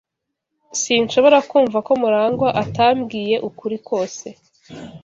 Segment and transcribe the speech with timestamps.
[0.81, 4.27] Sinshobora kumva ko MuragwA atambwiye ukuri kose.